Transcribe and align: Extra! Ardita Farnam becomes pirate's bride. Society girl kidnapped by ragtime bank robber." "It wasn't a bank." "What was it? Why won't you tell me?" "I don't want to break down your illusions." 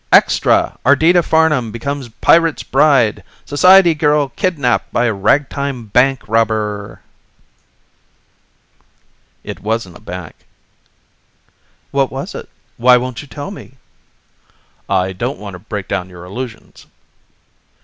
Extra! 0.11 0.79
Ardita 0.83 1.21
Farnam 1.21 1.71
becomes 1.71 2.09
pirate's 2.09 2.63
bride. 2.63 3.23
Society 3.45 3.93
girl 3.93 4.29
kidnapped 4.29 4.91
by 4.91 5.07
ragtime 5.07 5.85
bank 5.85 6.23
robber." 6.27 7.01
"It 9.43 9.59
wasn't 9.59 9.97
a 9.97 10.01
bank." 10.01 10.33
"What 11.91 12.11
was 12.11 12.33
it? 12.33 12.49
Why 12.77 12.97
won't 12.97 13.21
you 13.21 13.27
tell 13.27 13.51
me?" 13.51 13.73
"I 14.89 15.13
don't 15.13 15.37
want 15.37 15.53
to 15.53 15.59
break 15.59 15.87
down 15.87 16.09
your 16.09 16.25
illusions." 16.25 16.87